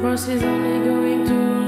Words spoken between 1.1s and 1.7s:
to